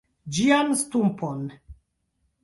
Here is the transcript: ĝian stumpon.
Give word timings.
ĝian 0.35 0.71
stumpon. 0.79 1.43